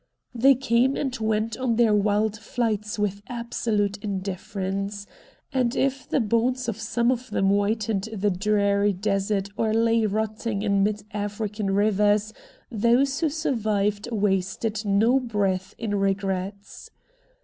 [0.33, 5.05] They came and went on their wild flights with absolute indifference,
[5.53, 10.63] and if the bones of some of them whitened the drear desert or lay rotting
[10.63, 12.33] in mid African rivers
[12.71, 16.89] those who survived wasted no breath in regrets.